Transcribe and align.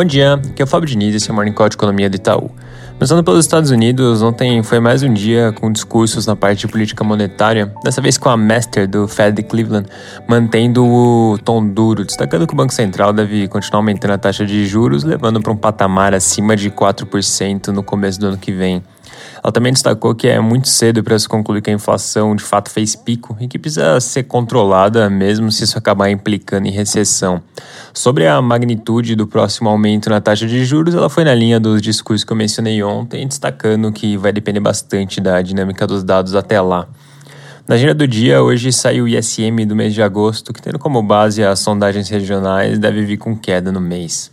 Bom 0.00 0.04
dia, 0.06 0.32
aqui 0.32 0.62
é 0.62 0.64
o 0.64 0.66
Fábio 0.66 0.88
Diniz, 0.88 1.14
esse 1.14 1.28
é 1.28 1.30
o 1.30 1.34
Morning 1.34 1.52
Call 1.52 1.68
de 1.68 1.74
Economia 1.74 2.08
do 2.08 2.16
Itaú. 2.16 2.50
Começando 2.94 3.22
pelos 3.22 3.44
Estados 3.44 3.70
Unidos, 3.70 4.22
ontem 4.22 4.62
foi 4.62 4.80
mais 4.80 5.02
um 5.02 5.12
dia 5.12 5.52
com 5.52 5.70
discursos 5.70 6.24
na 6.24 6.34
parte 6.34 6.60
de 6.60 6.68
política 6.68 7.04
monetária, 7.04 7.70
dessa 7.84 8.00
vez 8.00 8.16
com 8.16 8.30
a 8.30 8.34
Master 8.34 8.88
do 8.88 9.06
Fed 9.06 9.36
de 9.36 9.42
Cleveland, 9.42 9.86
mantendo 10.26 10.86
o 10.86 11.36
tom 11.44 11.62
duro, 11.68 12.02
destacando 12.02 12.46
que 12.46 12.54
o 12.54 12.56
Banco 12.56 12.72
Central 12.72 13.12
deve 13.12 13.46
continuar 13.48 13.80
aumentando 13.80 14.14
a 14.14 14.18
taxa 14.18 14.46
de 14.46 14.64
juros, 14.66 15.04
levando 15.04 15.38
para 15.38 15.52
um 15.52 15.56
patamar 15.56 16.14
acima 16.14 16.56
de 16.56 16.70
4% 16.70 17.66
no 17.66 17.82
começo 17.82 18.18
do 18.18 18.28
ano 18.28 18.38
que 18.38 18.52
vem. 18.52 18.82
Ela 19.42 19.52
também 19.52 19.72
destacou 19.72 20.14
que 20.14 20.28
é 20.28 20.38
muito 20.40 20.68
cedo 20.68 21.02
para 21.02 21.18
se 21.18 21.28
concluir 21.28 21.62
que 21.62 21.70
a 21.70 21.72
inflação 21.72 22.36
de 22.36 22.42
fato 22.42 22.70
fez 22.70 22.94
pico 22.94 23.36
e 23.40 23.48
que 23.48 23.58
precisa 23.58 23.98
ser 24.00 24.24
controlada 24.24 25.08
mesmo 25.08 25.50
se 25.50 25.64
isso 25.64 25.78
acabar 25.78 26.10
implicando 26.10 26.66
em 26.66 26.70
recessão. 26.70 27.42
Sobre 27.92 28.26
a 28.26 28.40
magnitude 28.40 29.14
do 29.16 29.26
próximo 29.26 29.68
aumento 29.68 30.10
na 30.10 30.20
taxa 30.20 30.46
de 30.46 30.64
juros, 30.64 30.94
ela 30.94 31.08
foi 31.08 31.24
na 31.24 31.34
linha 31.34 31.58
dos 31.58 31.80
discursos 31.80 32.24
que 32.24 32.32
eu 32.32 32.36
mencionei 32.36 32.82
ontem, 32.82 33.26
destacando 33.26 33.90
que 33.90 34.16
vai 34.16 34.32
depender 34.32 34.60
bastante 34.60 35.20
da 35.20 35.40
dinâmica 35.42 35.86
dos 35.86 36.04
dados 36.04 36.34
até 36.34 36.60
lá. 36.60 36.86
Na 37.70 37.76
agenda 37.76 37.94
do 37.94 38.08
dia, 38.08 38.42
hoje 38.42 38.72
saiu 38.72 39.04
o 39.04 39.08
ISM 39.08 39.64
do 39.64 39.76
mês 39.76 39.94
de 39.94 40.02
agosto, 40.02 40.52
que 40.52 40.60
tendo 40.60 40.78
como 40.78 41.02
base 41.02 41.44
as 41.44 41.60
sondagens 41.60 42.08
regionais, 42.08 42.78
deve 42.78 43.04
vir 43.04 43.16
com 43.16 43.36
queda 43.36 43.70
no 43.70 43.80
mês. 43.80 44.30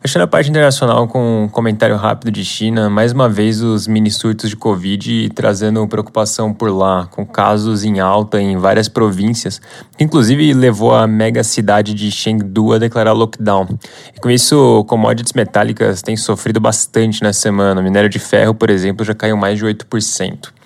Fechando 0.00 0.24
a 0.24 0.28
parte 0.28 0.48
internacional 0.48 1.08
com 1.08 1.42
um 1.42 1.48
comentário 1.48 1.96
rápido 1.96 2.30
de 2.30 2.44
China, 2.44 2.88
mais 2.88 3.10
uma 3.10 3.28
vez 3.28 3.60
os 3.60 3.88
mini 3.88 4.12
surtos 4.12 4.48
de 4.48 4.54
Covid 4.54 5.28
trazendo 5.30 5.86
preocupação 5.88 6.54
por 6.54 6.70
lá, 6.70 7.06
com 7.10 7.26
casos 7.26 7.82
em 7.82 7.98
alta 7.98 8.40
em 8.40 8.56
várias 8.56 8.88
províncias, 8.88 9.60
que 9.96 10.04
inclusive 10.04 10.54
levou 10.54 10.94
a 10.94 11.04
mega 11.08 11.42
cidade 11.42 11.94
de 11.94 12.12
Chengdu 12.12 12.72
a 12.72 12.78
declarar 12.78 13.12
lockdown. 13.12 13.66
E 14.14 14.20
com 14.20 14.30
isso, 14.30 14.84
commodities 14.84 15.32
metálicas 15.32 16.00
têm 16.00 16.16
sofrido 16.16 16.60
bastante 16.60 17.20
na 17.20 17.32
semana. 17.32 17.80
O 17.80 17.84
minério 17.84 18.08
de 18.08 18.20
ferro, 18.20 18.54
por 18.54 18.70
exemplo, 18.70 19.04
já 19.04 19.14
caiu 19.14 19.36
mais 19.36 19.58
de 19.58 19.64
8%. 19.64 20.57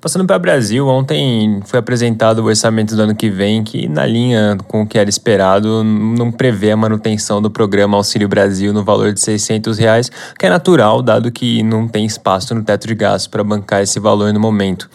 Passando 0.00 0.24
para 0.24 0.36
o 0.36 0.38
Brasil, 0.38 0.86
ontem 0.86 1.60
foi 1.66 1.80
apresentado 1.80 2.38
o 2.38 2.44
orçamento 2.44 2.94
do 2.94 3.02
ano 3.02 3.16
que 3.16 3.28
vem, 3.28 3.64
que, 3.64 3.88
na 3.88 4.06
linha 4.06 4.56
com 4.68 4.82
o 4.82 4.86
que 4.86 4.96
era 4.96 5.10
esperado, 5.10 5.82
não 5.82 6.30
prevê 6.30 6.70
a 6.70 6.76
manutenção 6.76 7.42
do 7.42 7.50
programa 7.50 7.96
Auxílio 7.96 8.28
Brasil 8.28 8.72
no 8.72 8.84
valor 8.84 9.12
de 9.12 9.20
600 9.20 9.76
reais, 9.76 10.08
que 10.38 10.46
é 10.46 10.48
natural, 10.48 11.02
dado 11.02 11.32
que 11.32 11.64
não 11.64 11.88
tem 11.88 12.06
espaço 12.06 12.54
no 12.54 12.62
teto 12.62 12.86
de 12.86 12.94
gastos 12.94 13.26
para 13.26 13.42
bancar 13.42 13.82
esse 13.82 13.98
valor 13.98 14.32
no 14.32 14.38
momento. 14.38 14.88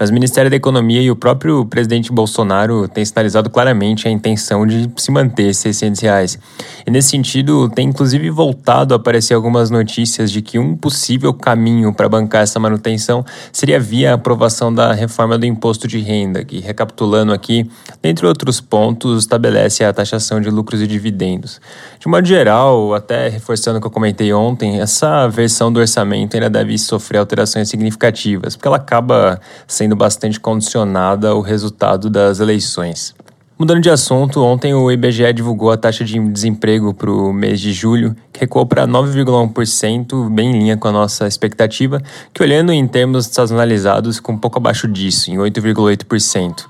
Mas 0.00 0.08
o 0.08 0.14
Ministério 0.14 0.50
da 0.50 0.56
Economia 0.56 1.02
e 1.02 1.10
o 1.10 1.14
próprio 1.14 1.62
presidente 1.66 2.10
Bolsonaro 2.10 2.88
têm 2.88 3.04
sinalizado 3.04 3.50
claramente 3.50 4.08
a 4.08 4.10
intenção 4.10 4.66
de 4.66 4.90
se 4.96 5.10
manter 5.10 5.54
600 5.54 6.00
reais. 6.00 6.38
E 6.86 6.90
nesse 6.90 7.10
sentido, 7.10 7.68
tem 7.68 7.88
inclusive 7.88 8.30
voltado 8.30 8.94
a 8.94 8.96
aparecer 8.96 9.34
algumas 9.34 9.68
notícias 9.68 10.32
de 10.32 10.40
que 10.40 10.58
um 10.58 10.74
possível 10.74 11.34
caminho 11.34 11.92
para 11.92 12.08
bancar 12.08 12.44
essa 12.44 12.58
manutenção 12.58 13.22
seria 13.52 13.78
via 13.78 14.12
a 14.12 14.14
aprovação 14.14 14.72
da 14.72 14.94
reforma 14.94 15.36
do 15.36 15.44
imposto 15.44 15.86
de 15.86 15.98
renda, 15.98 16.42
que, 16.46 16.60
recapitulando 16.60 17.34
aqui, 17.34 17.70
dentre 18.00 18.26
outros 18.26 18.58
pontos, 18.58 19.24
estabelece 19.24 19.84
a 19.84 19.92
taxação 19.92 20.40
de 20.40 20.48
lucros 20.48 20.80
e 20.80 20.86
dividendos. 20.86 21.60
De 21.98 22.08
modo 22.08 22.26
geral, 22.26 22.94
até 22.94 23.28
reforçando 23.28 23.76
o 23.76 23.80
que 23.82 23.86
eu 23.86 23.90
comentei 23.90 24.32
ontem, 24.32 24.80
essa 24.80 25.28
versão 25.28 25.70
do 25.70 25.78
orçamento 25.78 26.34
ainda 26.36 26.48
deve 26.48 26.78
sofrer 26.78 27.18
alterações 27.18 27.68
significativas, 27.68 28.56
porque 28.56 28.66
ela 28.66 28.78
acaba 28.78 29.38
sendo 29.66 29.89
sendo 29.90 29.96
bastante 29.96 30.38
condicionada 30.38 31.30
ao 31.30 31.40
resultado 31.40 32.08
das 32.08 32.38
eleições. 32.38 33.14
Mudando 33.58 33.82
de 33.82 33.90
assunto, 33.90 34.42
ontem 34.42 34.72
o 34.72 34.90
IBGE 34.90 35.32
divulgou 35.34 35.70
a 35.70 35.76
taxa 35.76 36.02
de 36.02 36.18
desemprego 36.30 36.94
para 36.94 37.10
o 37.10 37.32
mês 37.32 37.60
de 37.60 37.72
julho, 37.72 38.16
que 38.32 38.40
recuou 38.40 38.64
para 38.64 38.86
9,1%, 38.86 40.30
bem 40.30 40.50
em 40.50 40.58
linha 40.58 40.76
com 40.76 40.88
a 40.88 40.92
nossa 40.92 41.26
expectativa, 41.26 42.00
que 42.32 42.42
olhando 42.42 42.72
em 42.72 42.86
termos 42.86 43.26
sazonalizados, 43.26 44.16
ficou 44.16 44.34
um 44.34 44.38
pouco 44.38 44.58
abaixo 44.58 44.88
disso, 44.88 45.30
em 45.30 45.36
8,8%. 45.36 46.66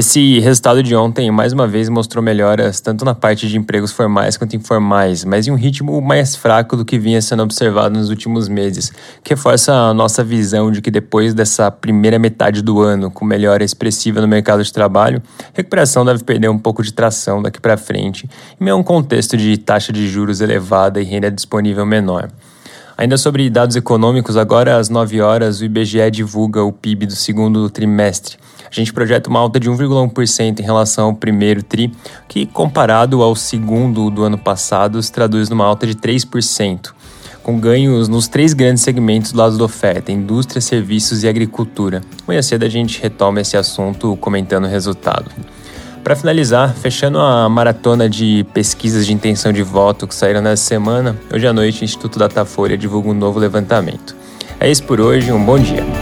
Esse 0.00 0.40
resultado 0.40 0.82
de 0.82 0.96
ontem, 0.96 1.30
mais 1.30 1.52
uma 1.52 1.66
vez, 1.66 1.90
mostrou 1.90 2.24
melhoras 2.24 2.80
tanto 2.80 3.04
na 3.04 3.14
parte 3.14 3.46
de 3.46 3.58
empregos 3.58 3.92
formais 3.92 4.34
quanto 4.34 4.56
informais, 4.56 5.26
mas 5.26 5.46
em 5.46 5.50
um 5.50 5.56
ritmo 5.56 6.00
mais 6.00 6.34
fraco 6.34 6.74
do 6.74 6.86
que 6.86 6.98
vinha 6.98 7.20
sendo 7.20 7.42
observado 7.42 7.98
nos 7.98 8.08
últimos 8.08 8.48
meses, 8.48 8.90
que 9.22 9.34
reforça 9.34 9.74
a 9.74 9.92
nossa 9.92 10.24
visão 10.24 10.72
de 10.72 10.80
que 10.80 10.90
depois 10.90 11.34
dessa 11.34 11.70
primeira 11.70 12.18
metade 12.18 12.62
do 12.62 12.80
ano, 12.80 13.10
com 13.10 13.26
melhora 13.26 13.62
expressiva 13.62 14.22
no 14.22 14.26
mercado 14.26 14.64
de 14.64 14.72
trabalho, 14.72 15.22
recuperação 15.52 16.02
deve 16.02 16.24
perder 16.24 16.48
um 16.48 16.58
pouco 16.58 16.82
de 16.82 16.94
tração 16.94 17.42
daqui 17.42 17.60
para 17.60 17.76
frente, 17.76 18.26
em 18.58 18.64
meio 18.64 18.76
a 18.76 18.80
um 18.80 18.82
contexto 18.82 19.36
de 19.36 19.54
taxa 19.58 19.92
de 19.92 20.08
juros 20.08 20.40
elevada 20.40 20.98
e 20.98 21.04
renda 21.04 21.30
disponível 21.30 21.84
menor. 21.84 22.30
Ainda 23.00 23.16
sobre 23.16 23.48
dados 23.48 23.76
econômicos, 23.76 24.36
agora 24.36 24.76
às 24.76 24.90
9 24.90 25.22
horas 25.22 25.62
o 25.62 25.64
IBGE 25.64 26.10
divulga 26.10 26.62
o 26.62 26.70
PIB 26.70 27.06
do 27.06 27.16
segundo 27.16 27.70
trimestre. 27.70 28.36
A 28.70 28.74
gente 28.74 28.92
projeta 28.92 29.30
uma 29.30 29.40
alta 29.40 29.58
de 29.58 29.70
1,1% 29.70 30.60
em 30.60 30.62
relação 30.62 31.06
ao 31.06 31.14
primeiro 31.14 31.62
TRI, 31.62 31.90
que 32.28 32.44
comparado 32.44 33.22
ao 33.22 33.34
segundo 33.34 34.10
do 34.10 34.22
ano 34.22 34.36
passado 34.36 35.02
se 35.02 35.10
traduz 35.10 35.48
numa 35.48 35.64
alta 35.64 35.86
de 35.86 35.94
3% 35.94 36.92
com 37.42 37.58
ganhos 37.58 38.06
nos 38.06 38.28
três 38.28 38.52
grandes 38.52 38.82
segmentos 38.82 39.32
do 39.32 39.38
lado 39.38 39.56
da 39.56 39.64
oferta: 39.64 40.12
indústria, 40.12 40.60
serviços 40.60 41.24
e 41.24 41.28
agricultura. 41.28 42.02
Amanhã 42.26 42.42
cedo 42.42 42.66
a 42.66 42.68
gente 42.68 43.00
retoma 43.00 43.40
esse 43.40 43.56
assunto 43.56 44.14
comentando 44.18 44.64
o 44.64 44.68
resultado. 44.68 45.30
Para 46.02 46.16
finalizar, 46.16 46.74
fechando 46.74 47.18
a 47.18 47.48
maratona 47.48 48.08
de 48.08 48.44
pesquisas 48.54 49.06
de 49.06 49.12
intenção 49.12 49.52
de 49.52 49.62
voto 49.62 50.06
que 50.06 50.14
saíram 50.14 50.40
nessa 50.40 50.64
semana, 50.64 51.16
hoje 51.32 51.46
à 51.46 51.52
noite 51.52 51.82
o 51.82 51.84
Instituto 51.84 52.18
Datafolha 52.18 52.76
divulga 52.76 53.10
um 53.10 53.14
novo 53.14 53.38
levantamento. 53.38 54.16
É 54.58 54.70
isso 54.70 54.82
por 54.84 55.00
hoje, 55.00 55.30
um 55.30 55.44
bom 55.44 55.58
dia. 55.58 55.99